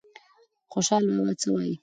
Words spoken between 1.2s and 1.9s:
څه وایي؟